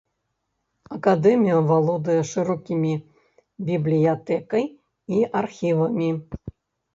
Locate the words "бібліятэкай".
3.69-4.65